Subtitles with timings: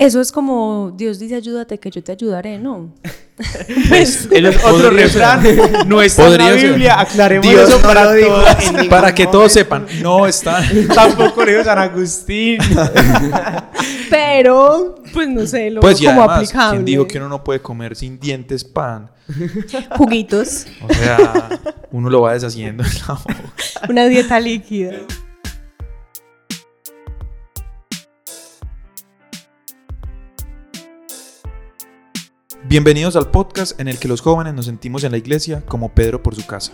[0.00, 2.94] Eso es como Dios dice ayúdate que yo te ayudaré, ¿no?
[3.90, 5.44] pues, el otro refrán
[5.86, 8.86] no está en la Biblia, aclaremos Dios eso no para, dijo todos.
[8.88, 9.52] Para que todos momento.
[9.52, 10.62] sepan, no está.
[10.94, 12.58] Tampoco le dijo San Agustín.
[14.08, 16.70] Pero, pues no sé, lo Pues y como además, aplicable.
[16.70, 19.10] ¿quién dijo que uno no puede comer sin dientes pan?
[19.98, 21.60] Juguitos, O sea,
[21.92, 23.36] uno lo va deshaciendo en la boca.
[23.90, 24.92] una dieta líquida.
[32.70, 36.22] Bienvenidos al podcast en el que los jóvenes nos sentimos en la iglesia como Pedro
[36.22, 36.70] por su casa.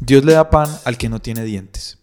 [0.00, 1.98] Dios le da pan al que no tiene dientes.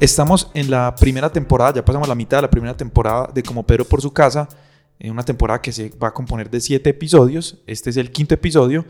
[0.00, 3.66] Estamos en la primera temporada, ya pasamos la mitad de la primera temporada de Como
[3.66, 4.48] Pedro por su casa,
[4.98, 7.58] en una temporada que se va a componer de siete episodios.
[7.66, 8.86] Este es el quinto episodio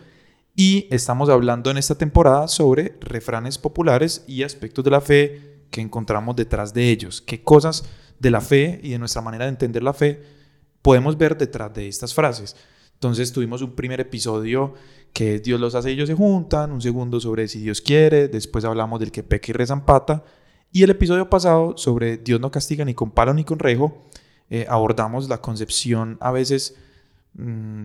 [0.55, 5.81] y estamos hablando en esta temporada sobre refranes populares y aspectos de la fe que
[5.81, 7.21] encontramos detrás de ellos.
[7.21, 7.87] ¿Qué cosas
[8.21, 10.23] de la fe y de nuestra manera de entender la fe
[10.81, 12.55] podemos ver detrás de estas frases?
[12.95, 14.75] Entonces tuvimos un primer episodio
[15.13, 19.01] que Dios los hace ellos se juntan, un segundo sobre si Dios quiere, después hablamos
[19.01, 20.23] del que peca y rezan pata,
[20.73, 24.07] y el episodio pasado sobre Dios no castiga ni con palo ni con rejo,
[24.51, 26.77] eh, abordamos la concepción a veces,
[27.35, 27.85] mm,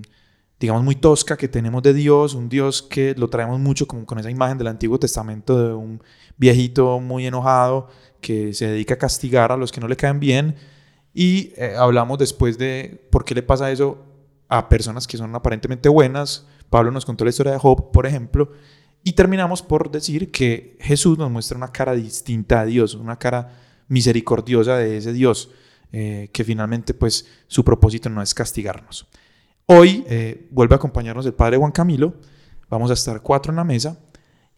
[0.59, 4.19] digamos, muy tosca que tenemos de Dios, un Dios que lo traemos mucho como con
[4.19, 6.01] esa imagen del Antiguo Testamento de un
[6.37, 7.87] viejito muy enojado
[8.21, 10.55] que se dedica a castigar a los que no le caen bien.
[11.13, 14.03] Y eh, hablamos después de por qué le pasa eso
[14.47, 16.47] a personas que son aparentemente buenas.
[16.69, 18.51] Pablo nos contó la historia de Job, por ejemplo,
[19.07, 23.55] y terminamos por decir que Jesús nos muestra una cara distinta a Dios, una cara
[23.87, 25.51] misericordiosa de ese Dios,
[25.91, 29.07] eh, que finalmente pues su propósito no es castigarnos.
[29.67, 32.15] Hoy eh, vuelve a acompañarnos el Padre Juan Camilo,
[32.67, 33.99] vamos a estar cuatro en la mesa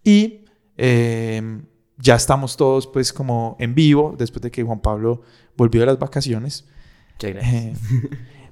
[0.02, 0.46] y
[0.78, 1.62] eh,
[1.98, 5.24] ya estamos todos pues como en vivo después de que Juan Pablo
[5.58, 6.66] volvió de las vacaciones.
[7.16, 7.54] Muchas gracias.
[7.54, 7.74] Eh,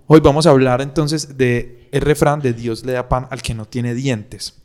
[0.07, 3.53] hoy vamos a hablar entonces de el refrán de Dios le da pan al que
[3.53, 4.64] no tiene dientes.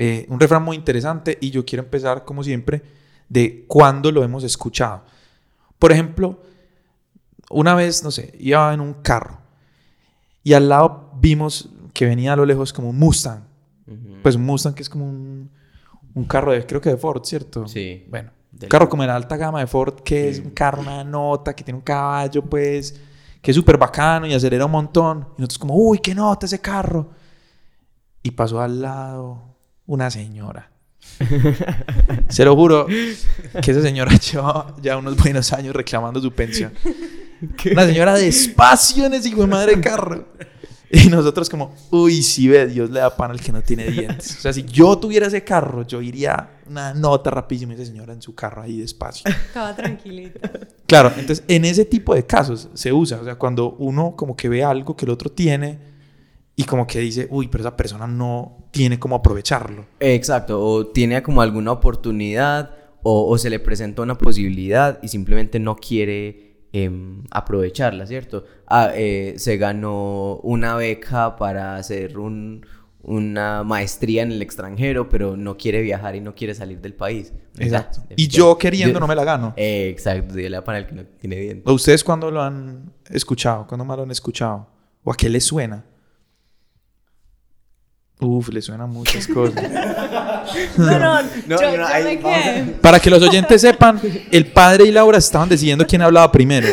[0.00, 2.82] Eh, un refrán muy interesante y yo quiero empezar como siempre
[3.28, 5.02] de cuándo lo hemos escuchado.
[5.76, 6.40] Por ejemplo,
[7.50, 9.40] una vez, no sé, iba en un carro
[10.44, 13.42] y al lado vimos que venía a lo lejos como un Mustang.
[14.22, 15.50] Pues un Mustang que es como un,
[16.14, 17.66] un carro de, creo que de Ford, ¿cierto?
[17.66, 18.04] Sí.
[18.08, 21.02] Bueno, un carro como de la alta gama de Ford, que es un carro, una
[21.02, 23.00] nota, que tiene un caballo, pues,
[23.42, 25.28] que es súper bacano y acelera un montón.
[25.36, 27.10] Y nosotros como, uy, qué nota ese carro.
[28.22, 29.57] Y pasó al lado
[29.88, 30.70] una señora.
[32.28, 36.72] Se lo juro que esa señora llevaba ya unos buenos años reclamando su pensión.
[37.72, 40.28] Una señora despacio en ese hijo de madre carro.
[40.90, 44.38] Y nosotros como, uy, si ve, Dios le da pan al que no tiene dientes.
[44.38, 48.14] O sea, si yo tuviera ese carro, yo iría una nota rapidísima y esa señora
[48.14, 49.30] en su carro ahí despacio.
[49.30, 50.50] Estaba tranquilita.
[50.86, 54.48] Claro, entonces en ese tipo de casos se usa, o sea, cuando uno como que
[54.48, 55.78] ve algo que el otro tiene
[56.58, 59.86] y como que dice, uy, pero esa persona no tiene cómo aprovecharlo.
[60.00, 62.72] Exacto, o tiene como alguna oportunidad
[63.04, 68.44] o, o se le presenta una posibilidad y simplemente no quiere em, aprovecharla, ¿cierto?
[68.66, 72.66] Ah, eh, se ganó una beca para hacer un-
[73.02, 77.32] una maestría en el extranjero, pero no quiere viajar y no quiere salir del país.
[77.56, 78.00] Exacto.
[78.10, 79.54] Ya, Y yo queriendo Yo- no me la gano.
[79.56, 81.64] Eh, exacto, Dios le da pan al que no tiene dientes.
[81.66, 83.66] ¿O ustedes cuándo lo han escuchado?
[83.66, 84.66] ¿Cuándo más lo han escuchado?
[85.04, 85.84] ¿O a qué le suena?
[88.20, 89.64] Uf, le suenan muchas cosas.
[90.76, 92.64] No, no, No, yo, no, yo me quedé.
[92.80, 94.00] Para que los oyentes sepan,
[94.32, 96.66] el padre y Laura estaban decidiendo quién hablaba primero.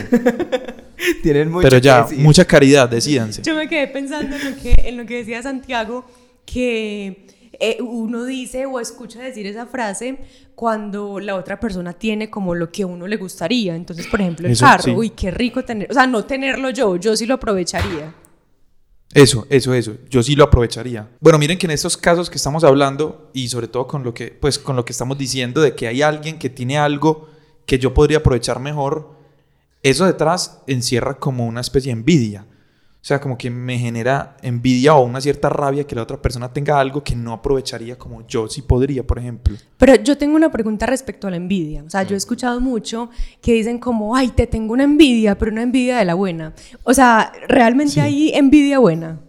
[1.22, 2.20] Tienen mucho Pero ya, que decir.
[2.24, 3.42] mucha caridad, decídanse.
[3.44, 6.06] Yo me quedé pensando en lo que, en lo que decía Santiago,
[6.46, 7.28] que
[7.60, 10.18] eh, uno dice o escucha decir esa frase
[10.56, 13.76] cuando la otra persona tiene como lo que a uno le gustaría.
[13.76, 14.92] Entonces, por ejemplo, el Eso, carro, sí.
[14.92, 18.14] uy, qué rico tener, o sea, no tenerlo yo, yo sí lo aprovecharía.
[19.16, 19.94] Eso, eso, eso.
[20.10, 21.08] Yo sí lo aprovecharía.
[21.22, 24.28] Bueno, miren que en estos casos que estamos hablando y sobre todo con lo que,
[24.28, 27.30] pues, con lo que estamos diciendo de que hay alguien que tiene algo
[27.66, 29.16] que yo podría aprovechar mejor,
[29.84, 32.46] eso detrás encierra como una especie de envidia.
[33.06, 36.52] O sea, como que me genera envidia o una cierta rabia que la otra persona
[36.52, 39.56] tenga algo que no aprovecharía como yo sí podría, por ejemplo.
[39.78, 41.84] Pero yo tengo una pregunta respecto a la envidia.
[41.84, 43.12] O sea, yo he escuchado mucho
[43.44, 46.56] que dicen como, ay, te tengo una envidia, pero una envidia de la buena.
[46.82, 48.00] O sea, ¿realmente Sí.
[48.00, 49.20] hay envidia buena?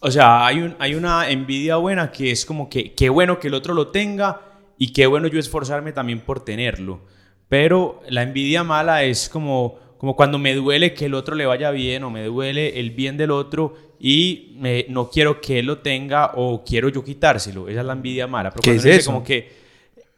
[0.00, 3.48] O sea, hay, un, hay una envidia buena que es como que qué bueno que
[3.48, 4.40] el otro lo tenga
[4.78, 7.02] y qué bueno yo esforzarme también por tenerlo.
[7.50, 11.70] Pero la envidia mala es como, como cuando me duele que el otro le vaya
[11.70, 14.56] bien o me duele el bien del otro y
[14.88, 17.68] no quiero que él lo tenga o quiero yo quitárselo.
[17.68, 18.50] Esa es la envidia mala.
[18.50, 19.12] Pero ¿Qué es eso?
[19.12, 19.52] como que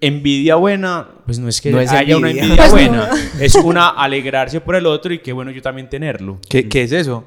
[0.00, 4.86] envidia buena, pues no es que haya una envidia buena, es una alegrarse por el
[4.86, 6.38] otro y qué bueno yo también tenerlo.
[6.48, 7.26] ¿Qué, qué es eso?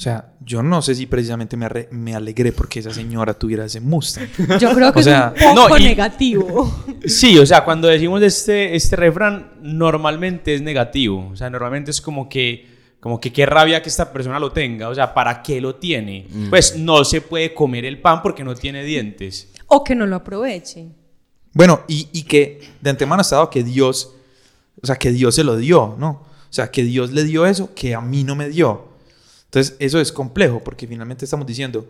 [0.00, 3.80] O sea, yo no sé si precisamente me, me alegré porque esa señora tuviera ese
[3.80, 4.30] Mustang.
[4.58, 6.84] Yo creo que es un poco negativo.
[7.04, 11.28] Sí, o sea, cuando decimos este, este refrán, normalmente es negativo.
[11.30, 12.66] O sea, normalmente es como que,
[12.98, 14.88] como que qué rabia que esta persona lo tenga.
[14.88, 16.26] O sea, ¿para qué lo tiene?
[16.30, 16.48] Mm.
[16.48, 19.52] Pues no se puede comer el pan porque no tiene dientes.
[19.66, 20.86] O que no lo aproveche.
[21.52, 24.14] Bueno, y, y que de antemano ha estado que Dios,
[24.82, 26.08] o sea, que Dios se lo dio, ¿no?
[26.08, 28.89] O sea, que Dios le dio eso que a mí no me dio.
[29.50, 31.88] Entonces, eso es complejo porque finalmente estamos diciendo,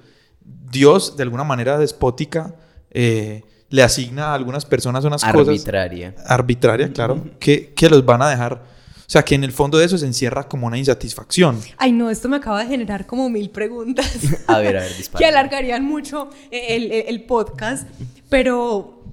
[0.70, 2.54] Dios de alguna manera despótica
[2.90, 5.48] eh, le asigna a algunas personas unas cosas...
[5.48, 6.14] Arbitraria.
[6.24, 8.54] Arbitraria, claro, que, que los van a dejar...
[8.54, 11.60] O sea, que en el fondo de eso se encierra como una insatisfacción.
[11.76, 14.10] Ay, no, esto me acaba de generar como mil preguntas.
[14.46, 15.18] a ver, a ver, dispara.
[15.18, 17.86] Que alargarían mucho el, el, el, podcast.
[18.30, 19.04] Pero,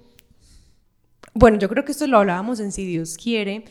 [1.33, 3.65] bueno, yo creo que esto lo hablábamos en Si Dios quiere.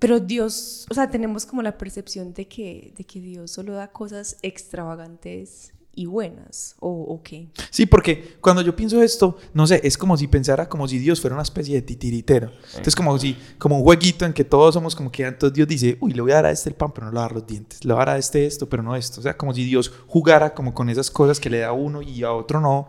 [0.00, 3.88] Pero Dios, o sea, tenemos como la percepción de que, de que Dios solo da
[3.88, 7.48] cosas extravagantes y buenas, ¿o, qué?
[7.68, 11.20] Sí, porque cuando yo pienso esto, no sé, es como si pensara como si Dios
[11.20, 12.50] fuera una especie de titiritero.
[12.68, 15.98] Entonces, como si, como un jueguito en que todos somos como que entonces Dios dice,
[16.00, 17.32] uy, le voy a dar a este el pan, pero no le voy a dar
[17.32, 17.84] los dientes.
[17.84, 19.20] Le voy a dar a este esto, pero no esto.
[19.20, 22.00] O sea, como si Dios jugara como con esas cosas que le da a uno
[22.00, 22.88] y a otro no.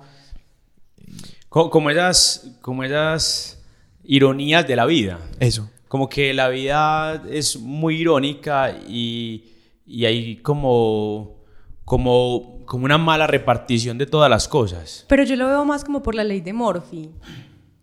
[1.49, 3.59] Como, como esas, como esas
[4.05, 5.19] ironías de la vida.
[5.41, 9.43] Eso como que la vida es muy irónica y,
[9.85, 11.35] y hay como,
[11.83, 15.05] como, como una mala repartición de todas las cosas.
[15.09, 17.09] Pero yo lo veo más como por la ley de Morphy.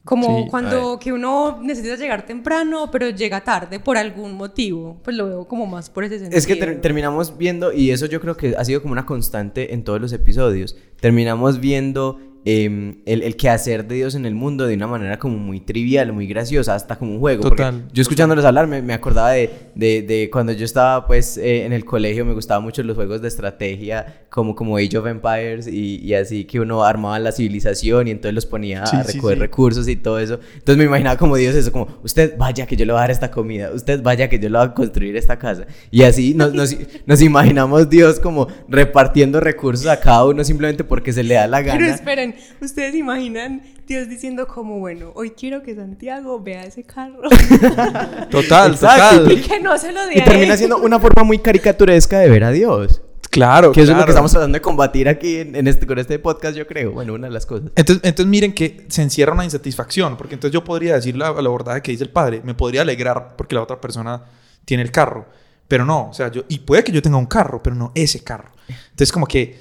[0.07, 4.97] Como cuando que uno necesita llegar temprano, pero llega tarde por algún motivo.
[5.05, 6.39] Pues lo veo como más por ese sentido.
[6.39, 9.85] Es que terminamos viendo, y eso yo creo que ha sido como una constante en
[9.85, 14.75] todos los episodios, terminamos viendo Em, el, el quehacer de Dios en el mundo de
[14.75, 17.43] una manera como muy trivial, muy graciosa, hasta como un juego.
[17.43, 17.85] Total.
[17.93, 21.73] Yo escuchándoles hablar me, me acordaba de, de, de, cuando yo estaba pues eh, en
[21.73, 25.97] el colegio, me gustaban mucho los juegos de estrategia como, como Age of Empires y,
[25.97, 29.97] y así que uno armaba la civilización y entonces los ponía a recoger recursos y
[29.97, 30.39] todo eso.
[30.55, 33.11] Entonces me imaginaba como Dios eso, como usted vaya que yo le voy a dar
[33.11, 35.67] esta comida, usted vaya que yo le voy a construir esta casa.
[35.91, 36.75] Y así nos, nos,
[37.05, 41.63] nos imaginamos Dios como repartiendo recursos a cada uno simplemente porque se le da la
[41.63, 41.79] gana.
[41.79, 42.28] Pero esperen,
[42.61, 47.23] ¿Ustedes imaginan Dios diciendo como, bueno, hoy quiero que Santiago vea ese carro?
[48.31, 49.33] total, total.
[49.33, 52.45] Y que no se lo dé Y termina siendo una forma muy caricaturesca de ver
[52.45, 53.03] a Dios.
[53.31, 56.19] Claro, Que eso es lo que estamos tratando de combatir aquí en, este, con este
[56.19, 56.93] podcast, yo creo.
[56.93, 57.71] Bueno, una de las cosas.
[57.77, 61.51] Entonces, entonces miren que se encierra una insatisfacción, porque entonces yo podría decir la, la
[61.51, 64.25] verdad que dice el padre, me podría alegrar porque la otra persona
[64.65, 65.27] tiene el carro,
[65.69, 68.25] pero no, o sea, yo, y puede que yo tenga un carro, pero no ese
[68.25, 68.51] carro.
[68.69, 69.59] Entonces como que,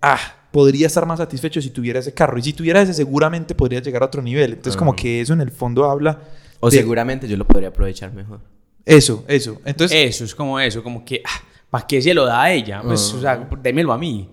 [0.00, 0.18] ah,
[0.50, 2.38] podría estar más satisfecho si tuviera ese carro.
[2.38, 4.54] Y si tuviera ese, seguramente podría llegar a otro nivel.
[4.54, 6.20] Entonces, como que eso en el fondo habla.
[6.60, 8.40] O seguramente yo lo podría aprovechar mejor.
[8.84, 9.60] Eso, eso.
[9.64, 10.14] Entonces.
[10.14, 12.80] Eso, es como eso, como que, ah, ¿para qué se lo da a ella?
[12.82, 14.30] Pues, o sea, démelo a mí.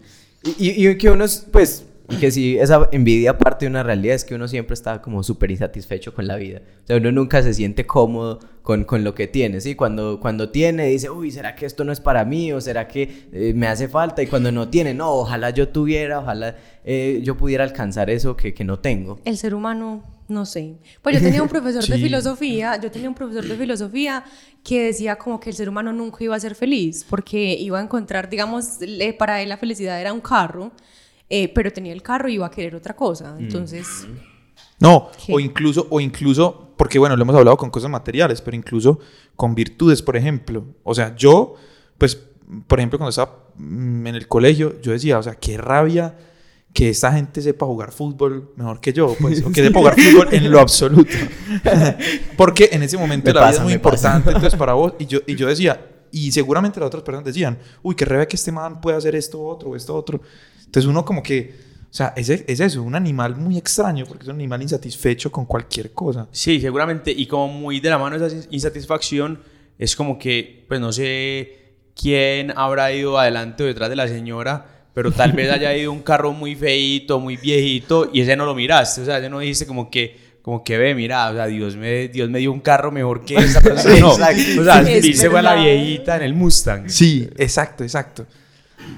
[0.58, 4.24] Y, y, que uno, pues, y que si esa envidia parte de una realidad es
[4.24, 6.62] que uno siempre está como súper insatisfecho con la vida.
[6.84, 9.76] O sea, uno nunca se siente cómodo con, con, lo que tiene, ¿sí?
[9.76, 12.52] Cuando, cuando tiene, dice, uy, ¿será que esto no es para mí?
[12.52, 14.22] ¿O será que eh, me hace falta?
[14.22, 18.54] Y cuando no tiene, no, ojalá yo tuviera, ojalá eh, yo pudiera alcanzar eso que,
[18.54, 19.20] que, no tengo.
[19.26, 20.76] El ser humano, no sé.
[21.02, 24.24] Pues yo tenía un profesor de filosofía, yo tenía un profesor de filosofía
[24.64, 27.84] que decía como que el ser humano nunca iba a ser feliz, porque iba a
[27.84, 28.80] encontrar, digamos,
[29.18, 30.72] para él la felicidad era un carro
[31.30, 33.36] eh, pero tenía el carro y iba a querer otra cosa.
[33.40, 34.08] Entonces...
[34.80, 39.00] No, o incluso, o incluso, porque bueno, lo hemos hablado con cosas materiales, pero incluso
[39.36, 40.66] con virtudes, por ejemplo.
[40.84, 41.56] O sea, yo,
[41.98, 42.22] pues,
[42.68, 46.18] por ejemplo, cuando estaba mm, en el colegio, yo decía, o sea, qué rabia
[46.74, 50.28] que esta gente sepa jugar fútbol mejor que yo, pues, o que sepa jugar fútbol
[50.34, 51.16] en lo absoluto.
[52.38, 55.36] porque en ese momento la vida es muy importante, entonces para vos, y yo, y
[55.36, 55.80] yo decía,
[56.12, 59.42] y seguramente las otras personas decían, uy, qué rabia que este man pueda hacer esto,
[59.42, 60.22] otro, esto, otro.
[60.66, 61.54] Entonces uno como que,
[61.84, 65.46] o sea, es, es eso, un animal muy extraño porque es un animal insatisfecho con
[65.46, 66.28] cualquier cosa.
[66.32, 67.12] Sí, seguramente.
[67.12, 69.40] Y como muy de la mano esa insatisfacción,
[69.78, 74.66] es como que, pues no sé quién habrá ido adelante o detrás de la señora,
[74.94, 78.56] pero tal vez haya ido un carro muy feito, muy viejito, y ese no lo
[78.56, 79.02] miraste.
[79.02, 82.08] O sea, ese no dijiste como que como que ve, mira, o sea, Dios me,
[82.08, 83.96] Dios me dio un carro mejor que esa persona.
[84.00, 84.32] no, o sea,
[84.86, 86.88] se fue a la viejita en el Mustang.
[86.88, 88.28] Sí, exacto, exacto.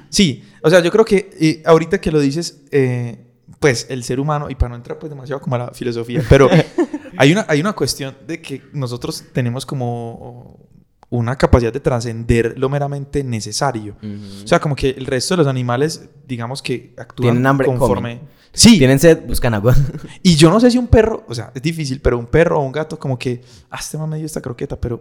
[0.09, 3.17] Sí, o sea, yo creo que eh, ahorita que lo dices, eh,
[3.59, 6.49] pues el ser humano, y para no entrar pues demasiado como a la filosofía, pero
[7.17, 10.67] hay una, hay una cuestión de que nosotros tenemos como
[11.09, 13.95] una capacidad de trascender lo meramente necesario.
[14.43, 18.17] O sea, como que el resto de los animales, digamos que actúan Tienen hambre, conforme...
[18.17, 18.37] comen.
[18.51, 19.75] Sí, Tienen sed, buscan agua.
[20.23, 22.63] y yo no sé si un perro, o sea, es difícil, pero un perro o
[22.63, 24.99] un gato como que, ah, este me dio esta croqueta, pero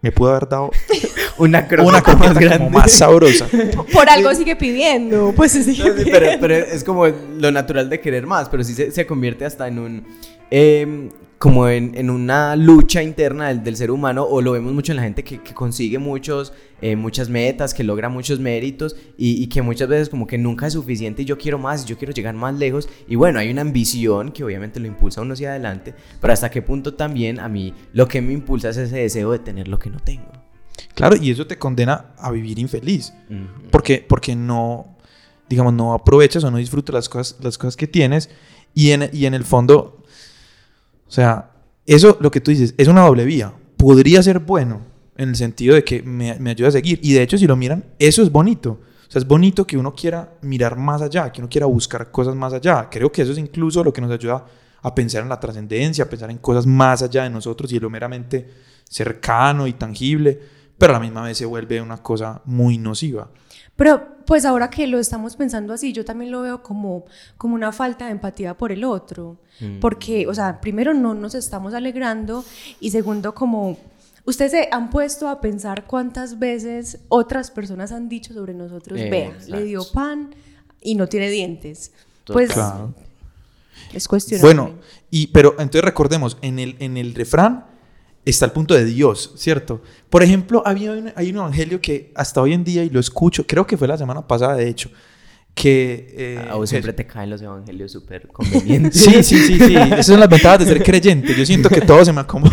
[0.00, 0.70] me pudo haber dado
[1.38, 2.58] una croqueta, una croqueta más grande.
[2.66, 3.46] como más sabrosa.
[3.92, 6.18] Por algo sigue pidiendo, pues se sigue No, sí, pidiendo.
[6.20, 9.68] pero, pero es como lo natural de querer más, pero sí se, se convierte hasta
[9.68, 10.04] en un...
[10.50, 14.92] em, como en, en una lucha interna del, del ser humano, o lo vemos mucho
[14.92, 19.42] en la gente que, que consigue muchos, eh, muchas metas, que logra muchos méritos, y,
[19.42, 21.98] y que muchas veces como que nunca es suficiente y yo quiero más, y yo
[21.98, 25.34] quiero llegar más lejos, y bueno, hay una ambición que obviamente lo impulsa a uno
[25.34, 28.96] hacia adelante, pero hasta qué punto también a mí lo que me impulsa es ese
[28.96, 30.43] deseo de tener lo que no tengo.
[30.94, 33.12] Claro, y eso te condena a vivir infeliz.
[33.28, 33.68] Ujú.
[33.70, 34.96] Porque, porque no,
[35.48, 38.30] digamos, no aprovechas o no disfrutas las cosas, las cosas que tienes.
[38.74, 40.02] Y en, y en el fondo,
[41.06, 41.50] o sea,
[41.86, 43.52] eso, lo que tú dices, es una doble vía.
[43.76, 44.80] Podría ser bueno
[45.16, 46.98] en el sentido de que me, me ayuda a seguir.
[47.02, 48.80] Y de hecho, si lo miran, eso es bonito.
[49.06, 52.34] O sea, es bonito que uno quiera mirar más allá, que uno quiera buscar cosas
[52.34, 52.88] más allá.
[52.90, 54.44] Creo que eso es incluso lo que nos ayuda
[54.82, 57.88] a pensar en la trascendencia, a pensar en cosas más allá de nosotros y lo
[57.90, 58.48] meramente
[58.88, 60.40] cercano y tangible,
[60.78, 63.28] pero a la misma vez se vuelve una cosa muy nociva.
[63.76, 67.04] Pero pues ahora que lo estamos pensando así, yo también lo veo como,
[67.36, 69.36] como una falta de empatía por el otro.
[69.80, 72.44] Porque, o sea, primero no nos estamos alegrando
[72.80, 73.76] y segundo como...
[74.26, 79.28] Ustedes se han puesto a pensar cuántas veces otras personas han dicho sobre nosotros, vea,
[79.28, 79.54] Exacto.
[79.56, 80.34] le dio pan
[80.80, 81.92] y no tiene dientes.
[82.26, 82.94] Pues Claro.
[83.92, 84.54] es cuestionable.
[84.54, 84.78] Bueno,
[85.10, 87.66] y, pero entonces recordemos, en el, en el refrán
[88.30, 89.82] está el punto de Dios, ¿cierto?
[90.10, 93.46] Por ejemplo, había un- hay un evangelio que hasta hoy en día, y lo escucho,
[93.46, 94.90] creo que fue la semana pasada, de hecho,
[95.54, 96.14] que...
[96.16, 99.00] eh, A vos siempre te caen los evangelios súper convenientes.
[99.00, 99.76] Sí, sí, sí, sí.
[99.76, 101.32] Esas son las ventajas de ser creyente.
[101.32, 102.50] Yo siento que todo se me acomoda.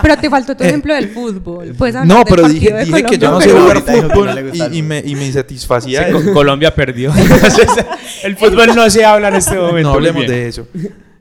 [0.00, 1.74] Pero te faltó tu Eh, ejemplo del fútbol.
[2.06, 5.14] No, pero dije, dije que yo no sé jugar fútbol no y, y me, y
[5.14, 7.12] me insatisfacía Sí, Colombia perdió.
[7.14, 7.66] Entonces,
[8.24, 9.90] el fútbol no se habla en este momento.
[9.90, 10.66] No hablemos de eso.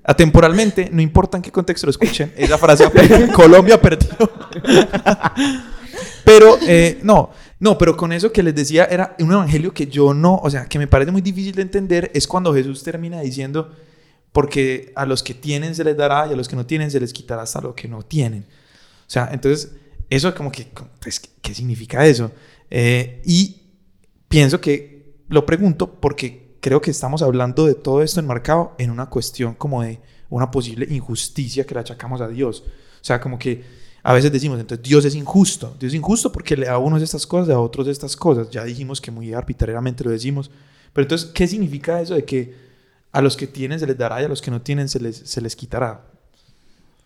[0.07, 2.85] Atemporalmente, no importa en qué contexto lo escuchen, esa frase.
[3.33, 4.09] Colombia perdió.
[6.23, 10.13] pero, eh, no, no, pero con eso que les decía, era un evangelio que yo
[10.13, 13.71] no, o sea, que me parece muy difícil de entender, es cuando Jesús termina diciendo,
[14.31, 16.99] porque a los que tienen se les dará y a los que no tienen se
[16.99, 18.45] les quitará hasta lo que no tienen.
[19.07, 19.71] O sea, entonces,
[20.11, 20.67] eso como que,
[21.01, 22.31] pues, ¿qué significa eso?
[22.69, 23.61] Eh, y
[24.27, 29.05] pienso que lo pregunto porque creo que estamos hablando de todo esto enmarcado en una
[29.05, 29.99] cuestión como de
[30.31, 32.63] una posible injusticia que le achacamos a Dios.
[32.65, 33.63] O sea, como que
[34.01, 35.75] a veces decimos, entonces Dios es injusto.
[35.79, 38.49] Dios es injusto porque le da a unos estas cosas y a otros estas cosas.
[38.49, 40.49] Ya dijimos que muy arbitrariamente lo decimos.
[40.91, 42.55] Pero entonces, ¿qué significa eso de que
[43.11, 45.17] a los que tienen se les dará y a los que no tienen se les,
[45.17, 46.01] se les quitará?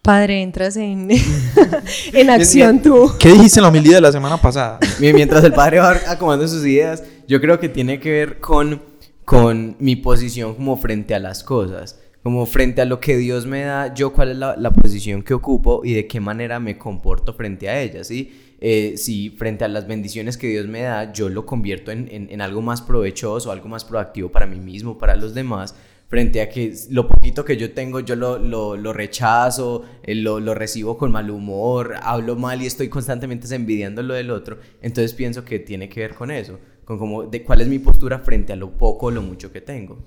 [0.01, 1.09] Padre, entras en,
[2.13, 3.11] en acción tú.
[3.19, 4.79] ¿Qué dijiste en la humildad de la semana pasada?
[5.01, 8.81] Mien- Mientras el padre va acomodando sus ideas, yo creo que tiene que ver con,
[9.29, 11.99] con mi posición como frente a las cosas.
[12.23, 15.35] Como frente a lo que Dios me da, yo cuál es la, la posición que
[15.35, 18.55] ocupo y de qué manera me comporto frente a ellas, ¿sí?
[18.59, 22.41] Eh, si frente a las bendiciones que Dios me da, yo lo convierto en, en-
[22.41, 25.75] algo más provechoso, algo más proactivo para mí mismo, para los demás,
[26.07, 30.39] frente a que lo poquito que yo tengo yo lo, lo, lo rechazo, eh, lo,
[30.39, 35.13] lo recibo con mal humor, hablo mal y estoy constantemente envidiando lo del otro, entonces
[35.13, 36.59] pienso que tiene que ver con eso,
[36.89, 39.61] con como de cuál es mi postura frente a lo poco o lo mucho que
[39.61, 39.99] tengo.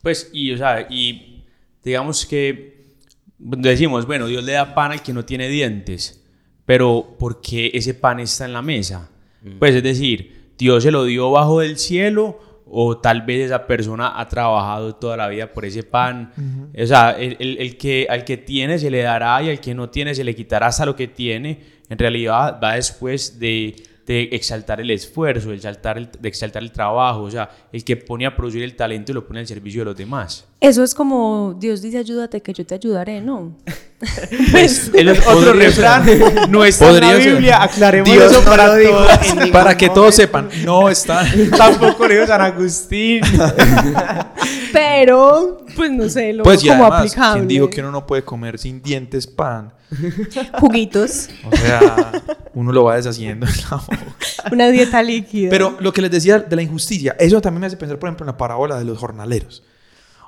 [0.00, 1.42] Pues, y, o sea, y
[1.82, 2.84] digamos que
[3.36, 6.24] decimos, bueno, Dios le da pan al que no tiene dientes,
[6.64, 9.10] pero ¿por qué ese pan está en la mesa?
[9.58, 14.20] Pues es decir, Dios se lo dio bajo del cielo o tal vez esa persona
[14.20, 16.32] ha trabajado toda la vida por ese pan.
[16.80, 19.74] O sea, el, el- el que, al que tiene se le dará y al que
[19.74, 21.58] no tiene se le quitará hasta lo que tiene.
[21.88, 23.74] En realidad va después de,
[24.10, 27.22] de exaltar el esfuerzo, de exaltar el, de exaltar el trabajo.
[27.22, 29.84] O sea, el que pone a producir el talento y lo pone al servicio de
[29.84, 30.48] los demás.
[30.58, 33.56] Eso es como Dios dice ayúdate que yo te ayudaré, ¿no?
[34.50, 36.06] Pues, el otro refrán
[36.48, 37.32] no está en la ser.
[37.32, 37.62] Biblia.
[37.62, 39.76] Aclaremos Dios eso no para todos.
[39.76, 41.24] que todos sepan, no está.
[41.56, 43.20] Tampoco le dijo San Agustín.
[44.72, 47.40] Pero, pues no sé, lo Pues como además, aplicable.
[47.40, 49.72] ¿quién dijo que uno no puede comer sin dientes pan?
[50.60, 52.12] Juguitos, O sea,
[52.54, 54.06] uno lo va deshaciendo en la boca.
[54.52, 55.50] una dieta líquida.
[55.50, 58.24] Pero lo que les decía de la injusticia, eso también me hace pensar, por ejemplo,
[58.24, 59.64] en la parábola de los jornaleros.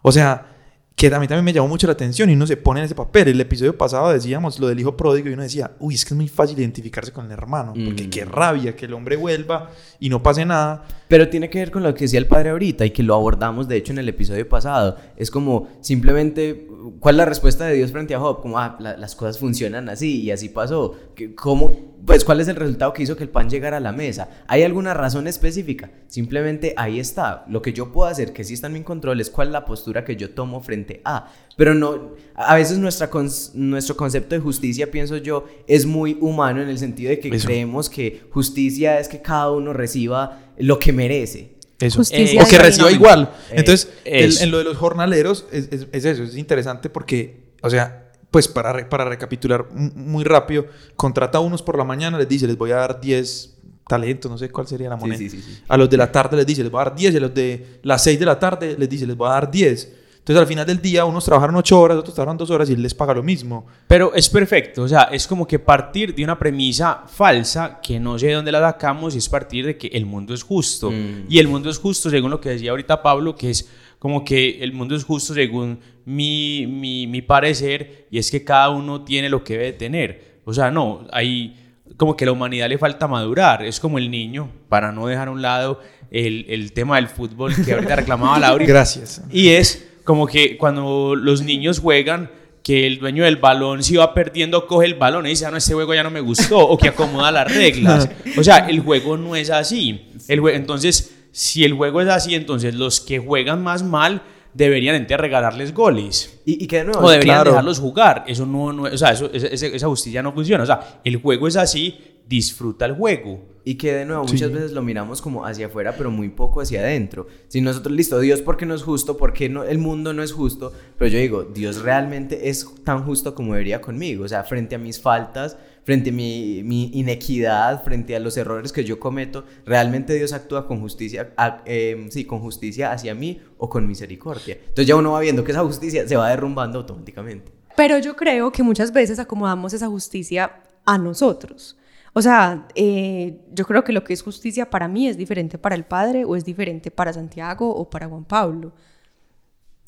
[0.02, 0.47] O sea,
[0.95, 2.95] que a mí también me llamó mucho la atención y uno se pone en ese
[2.95, 3.29] papel.
[3.29, 6.17] El episodio pasado decíamos lo del hijo pródigo y uno decía, uy, es que es
[6.17, 8.11] muy fácil identificarse con el hermano, porque Mm.
[8.11, 10.85] qué rabia que el hombre vuelva y no pase nada.
[11.09, 13.69] Pero tiene que ver con lo que decía el padre ahorita y que lo abordamos
[13.69, 14.97] de hecho en el episodio pasado.
[15.17, 16.67] Es como simplemente,
[17.01, 18.41] ¿cuál es la respuesta de Dios frente a Job?
[18.41, 20.97] Como, ah, la- las cosas funcionan así y así pasó.
[21.37, 21.71] ¿Cómo,
[22.07, 24.29] pues, ¿cuál es el resultado que hizo que el pan llegara a la mesa?
[24.49, 25.91] ¿Hay alguna razón específica?
[26.07, 27.45] Simplemente ahí está.
[27.49, 29.65] Lo que yo puedo hacer, que sí está en mi control, es cuál es la
[29.67, 31.33] postura que yo tomo frente a.
[31.57, 33.11] Pero no, a veces nuestra
[33.55, 37.47] nuestro concepto de justicia, pienso yo, es muy humano en el sentido de que Eso.
[37.47, 41.55] creemos que justicia es que cada uno reciba lo que merece.
[41.79, 41.99] Eso.
[41.99, 43.33] Justicia o que reciba igual.
[43.51, 47.43] Eh, Entonces, el- en lo de los jornaleros es, es- es eso, es interesante porque,
[47.63, 52.17] o sea, pues para, re- para recapitular muy rápido, contrata a unos por la mañana,
[52.19, 53.57] les dice, les voy a dar 10
[53.89, 55.19] talentos, no sé cuál sería la moneda.
[55.19, 55.59] sí, sí, sí.
[55.69, 57.35] A los de la tarde les dice, les voy a dar 10, y a los
[57.35, 59.93] de las 6 de la tarde les dice, les voy a dar 10.
[60.23, 62.83] Entonces, al final del día, unos trabajaron 8 horas, otros trabajaron 2 horas y él
[62.83, 63.67] les paga lo mismo.
[63.88, 68.17] Pero es perfecto, o sea, es como que partir de una premisa falsa que no
[68.21, 70.93] sé de dónde la sacamos y es partir de que el mundo es justo.
[70.93, 71.25] Mm.
[71.29, 74.62] Y el mundo es justo según lo que decía ahorita Pablo, que es como que
[74.62, 79.29] el mundo es justo según mi, mi, mi parecer y es que cada uno tiene
[79.29, 80.41] lo que debe tener.
[80.45, 81.57] O sea, no, hay
[81.97, 85.26] como que a la humanidad le falta madurar, es como el niño, para no dejar
[85.26, 85.81] a un lado
[86.12, 88.64] el, el tema del fútbol que ahorita reclamaba Laura.
[88.64, 89.23] Gracias.
[89.33, 92.31] Y es como que cuando los niños juegan,
[92.63, 95.57] que el dueño del balón si va perdiendo coge el balón y dice, ah, no,
[95.57, 98.09] este juego ya no me gustó, o que acomoda las reglas.
[98.39, 100.07] O sea, el juego no es así.
[100.29, 104.23] El entonces, si el juego es así, entonces los que juegan más mal
[104.55, 106.41] deberían entonces regalarles goles.
[106.47, 107.51] Y, y que de nuevo, O deberían claro.
[107.51, 108.25] dejarlos jugar.
[108.29, 110.63] Eso no, no- o sea, eso- esa- esa justicia no funciona.
[110.63, 113.41] O sea, el juego es así, disfruta el juego.
[113.64, 114.35] Y que de nuevo Sí.
[114.35, 117.28] muchas veces lo miramos como hacia afuera, pero muy poco hacia adentro.
[117.49, 119.16] Si nosotros, listo, Dios, ¿por qué no es justo?
[119.16, 120.73] ¿Por qué no, el mundo no es justo?
[120.99, 124.25] Pero yo digo, Dios realmente es tan justo como debería conmigo.
[124.25, 128.73] O sea, frente a mis faltas, frente a mi, mi inequidad, frente a los errores
[128.73, 133.40] que yo cometo, ¿realmente Dios actúa con justicia, a- eh, sí, con justicia hacia mí
[133.59, 134.57] o con misericordia?
[134.61, 137.52] Entonces ya uno va viendo que esa justicia se va derrumbando automáticamente.
[137.76, 141.77] Pero yo creo que muchas veces acomodamos esa justicia a nosotros.
[142.12, 145.75] O sea, eh, yo creo que lo que es justicia para mí es diferente para
[145.75, 148.72] el Padre o es diferente para Santiago o para Juan Pablo.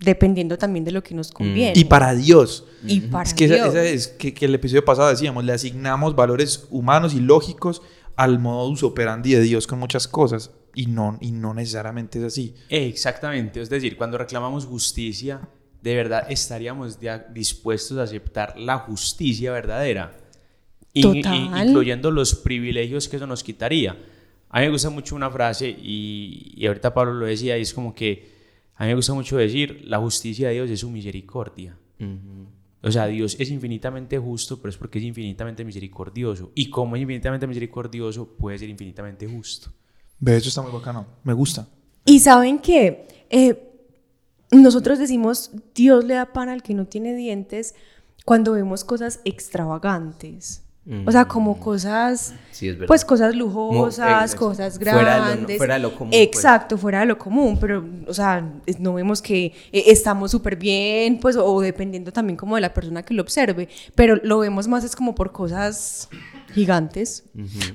[0.00, 1.78] Dependiendo también de lo que nos conviene.
[1.78, 2.66] Y para Dios.
[2.84, 3.68] Y para Es que, Dios.
[3.68, 7.82] esa es que, que el episodio pasado decíamos, le asignamos valores humanos y lógicos
[8.16, 12.54] al modus operandi de Dios con muchas cosas y no, y no necesariamente es así.
[12.68, 15.48] Exactamente, es decir, cuando reclamamos justicia,
[15.82, 20.16] de verdad estaríamos ya dispuestos a aceptar la justicia verdadera,
[21.02, 21.68] Total.
[21.68, 23.96] incluyendo los privilegios que eso nos quitaría.
[24.48, 27.74] A mí me gusta mucho una frase, y, y ahorita Pablo lo decía, y es
[27.74, 28.34] como que
[28.76, 31.76] a mí me gusta mucho decir, la justicia de Dios es su misericordia.
[32.82, 36.52] O sea, Dios es infinitamente justo, pero es porque es infinitamente misericordioso.
[36.54, 39.70] Y como es infinitamente misericordioso, puede ser infinitamente justo.
[40.18, 41.06] Ve, eso está muy bacano.
[41.22, 41.66] Me gusta.
[42.04, 43.06] Y saben que
[44.50, 47.74] nosotros decimos, Dios le da pan al que no tiene dientes
[48.24, 50.63] cuando vemos cosas extravagantes.
[51.06, 52.88] O sea, como cosas, Sí, es verdad.
[52.88, 55.56] pues cosas Mo- lujosas, eh, cosas fuera de lo- grandes.
[55.56, 56.22] fuera de lo común, pues.
[56.22, 58.46] Exacto, fuera de lo común, pero, o sea,
[58.78, 63.02] no vemos que eh, estamos súper bien, pues, o dependiendo también como de la persona
[63.02, 66.10] que lo observe, pero lo vemos más es como por cosas
[66.52, 67.24] gigantes.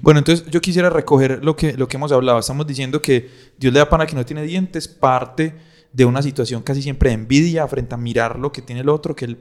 [0.02, 2.40] Bueno, entonces yo quisiera recoger lo que, lo que hemos hablado.
[2.40, 5.56] Estamos diciendo que Dios le da pan que no tiene dientes, parte
[5.92, 9.16] de una situación casi siempre de envidia frente a mirar lo que tiene el otro,
[9.16, 9.38] que el,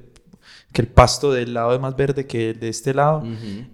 [0.73, 3.23] que el pasto del lado es más verde que el de este lado.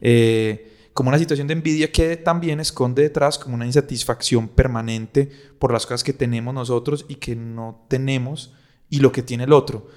[0.00, 5.28] Eh, como una situación de envidia que también esconde detrás como una insatisfacción permanente
[5.58, 8.54] por las cosas que tenemos nosotros y que no tenemos
[8.88, 9.88] y lo que tiene el otro.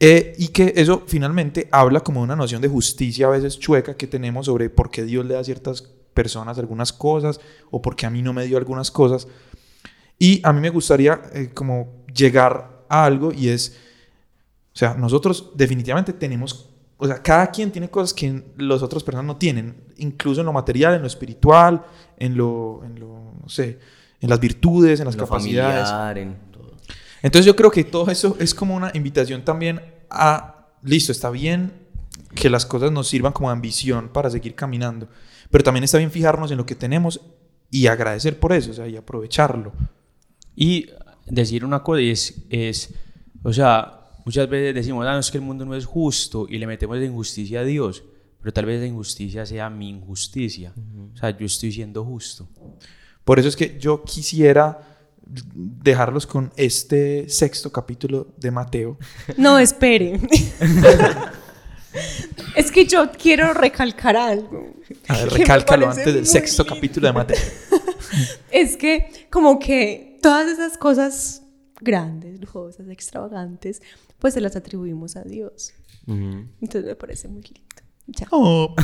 [0.00, 3.96] Eh, y que eso finalmente habla como de una noción de justicia a veces chueca
[3.96, 7.40] que tenemos sobre por qué Dios le da a ciertas personas algunas cosas
[7.70, 9.28] o por qué a mí no me dio algunas cosas.
[10.18, 13.76] Y a mí me gustaría eh, como llegar a algo y es,
[14.74, 19.26] o sea, nosotros definitivamente tenemos, o sea, cada quien tiene cosas que las otras personas
[19.26, 21.84] no tienen, incluso en lo material, en lo espiritual,
[22.16, 23.78] en lo, en lo no sé,
[24.20, 25.90] en las virtudes, en las En capacidades.
[25.90, 26.72] familiar, en todo.
[27.22, 31.72] Entonces yo creo que todo eso es como una invitación también a, listo, está bien
[32.34, 35.08] que las cosas nos sirvan como ambición para seguir caminando,
[35.50, 37.20] pero también está bien fijarnos en lo que tenemos
[37.70, 39.72] y agradecer por eso, o sea, y aprovecharlo.
[40.56, 40.88] Y
[41.26, 42.94] decir una cosa es, es,
[43.42, 46.58] o sea, muchas veces decimos, ah, no, es que el mundo no es justo y
[46.58, 48.04] le metemos la injusticia a Dios,
[48.40, 50.72] pero tal vez la injusticia sea mi injusticia.
[51.14, 52.48] O sea, yo estoy siendo justo.
[53.24, 54.92] Por eso es que yo quisiera
[55.24, 58.98] dejarlos con este sexto capítulo de Mateo.
[59.36, 60.20] No, espere.
[62.56, 64.74] es que yo quiero recalcar algo.
[65.08, 66.74] A ver, recálcalo antes del sexto lindo.
[66.74, 67.38] capítulo de Mateo.
[68.50, 71.41] Es que como que todas esas cosas
[71.82, 73.82] grandes, lujosas, extravagantes,
[74.18, 75.74] pues se las atribuimos a Dios.
[76.06, 77.60] Entonces me parece muy lindo.
[78.06, 78.26] Ya.
[78.30, 78.74] Oh.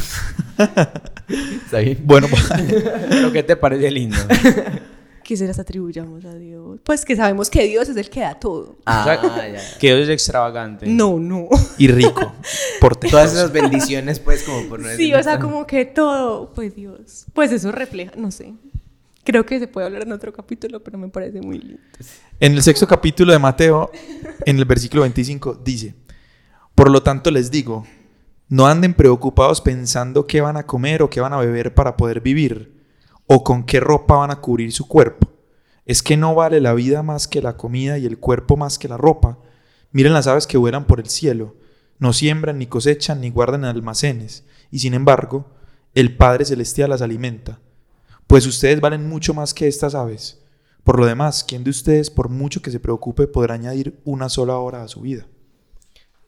[1.65, 1.99] ¿Está bien?
[2.05, 2.29] Bueno,
[3.09, 4.17] Pero ¿qué te parece lindo?
[5.29, 6.81] Que se las atribuyamos a Dios.
[6.83, 8.79] Pues que sabemos que Dios es el que da todo.
[8.87, 9.79] Ah, O sea, ya.
[9.79, 10.87] Que Dios es extravagante.
[10.87, 11.49] No, no.
[11.77, 12.33] y rico.
[12.81, 16.75] Por Todas esas bendiciones, pues, como por no Sí, o sea, como que todo, pues
[16.75, 17.27] Dios.
[17.35, 18.55] Pues eso refleja, no sé.
[19.29, 21.83] Creo que se puede hablar en otro capítulo, pero me parece muy lindo.
[22.41, 23.91] En el sexto capítulo de Mateo,
[24.47, 25.95] en el versículo 25, dice,
[26.75, 27.87] Por lo tanto les digo,
[28.49, 32.23] no anden preocupados pensando qué van a comer o qué van a beber para poder
[32.23, 32.81] vivir,
[33.27, 35.31] o con qué ropa van a cubrir su cuerpo.
[35.85, 38.89] ¿Es que no vale la vida más que la comida y el cuerpo más que
[38.89, 39.41] la ropa?
[39.93, 41.55] Miren las aves que vuelan por el cielo,
[41.99, 45.51] no siembran, ni cosechan, ni guardan en almacenes, y sin embargo,
[45.93, 47.61] el Padre Celestial las alimenta.
[48.29, 50.41] Pues ustedes valen mucho más que estas aves.
[50.85, 54.59] Por lo demás, ¿quién de ustedes, por mucho que se preocupe, podrá añadir una sola
[54.59, 55.27] hora a su vida?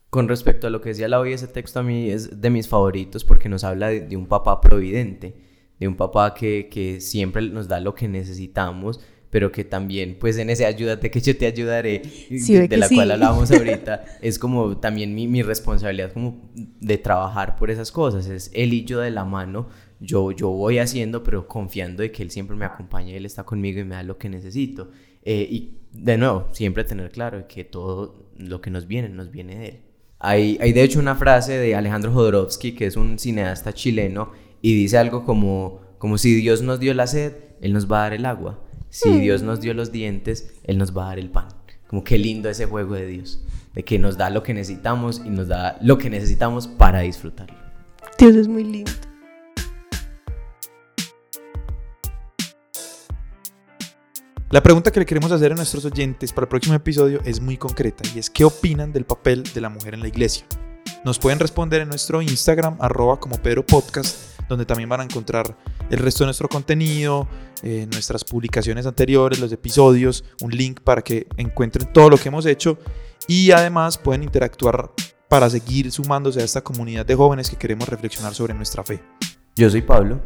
[0.09, 2.69] Con respecto a lo que decía la hoy, ese texto a mí es de mis
[2.69, 5.37] favoritos porque nos habla de, de un papá providente,
[5.79, 8.99] de un papá que, que siempre nos da lo que necesitamos,
[9.31, 12.97] pero que también, pues en ese ayúdate que yo te ayudaré, Sí, de, la sí.
[12.97, 18.27] cual hablábamos ahorita, es como también mi, mi responsabilidad como de trabajar por esas cosas,
[18.27, 19.69] es él y yo de la mano,
[20.01, 23.81] yo, yo voy haciendo, pero confiando de que él siempre me acompaña, él está conmigo
[23.81, 24.91] y me da lo que necesito.
[25.23, 29.57] Eh, y de nuevo, siempre tener claro que todo lo que nos viene, nos viene
[29.57, 29.81] de él.
[30.19, 34.33] Hay, hay de hecho una frase de Alejandro Jodorowsky, que es un cineasta chileno,
[34.63, 38.03] y dice algo como, como si Dios nos dio la sed, Él nos va a
[38.03, 38.63] dar el agua.
[38.89, 41.49] Si Dios nos dio los dientes, Él nos va a dar el pan.
[41.87, 45.31] Como qué lindo ese juego de Dios, de que nos da lo que necesitamos y
[45.31, 47.57] nos da lo que necesitamos para disfrutarlo.
[48.19, 48.93] Dios es muy lindo.
[54.53, 57.57] La pregunta que le queremos hacer a nuestros oyentes para el próximo episodio es muy
[57.57, 60.45] concreta y es ¿qué opinan del papel de la mujer en la iglesia?
[61.05, 65.57] Nos pueden responder en nuestro Instagram, arroba como Pedro Podcast, donde también van a encontrar
[65.89, 67.29] el resto de nuestro contenido,
[67.63, 72.45] eh, nuestras publicaciones anteriores, los episodios, un link para que encuentren todo lo que hemos
[72.45, 72.77] hecho
[73.29, 74.91] y además pueden interactuar
[75.29, 79.01] para seguir sumándose a esta comunidad de jóvenes que queremos reflexionar sobre nuestra fe.
[79.55, 80.21] Yo soy Pablo.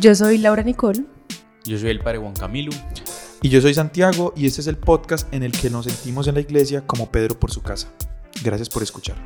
[0.00, 1.04] Yo soy Laura Nicole.
[1.66, 2.72] Yo soy el padre Juan Camilo.
[3.42, 6.34] Y yo soy Santiago y este es el podcast en el que nos sentimos en
[6.34, 7.88] la iglesia como Pedro por su casa.
[8.42, 9.16] Gracias por escuchar.